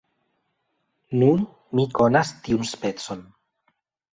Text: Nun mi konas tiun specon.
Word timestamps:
Nun 1.19 1.45
mi 1.81 1.85
konas 1.99 2.33
tiun 2.49 2.67
specon. 2.73 3.25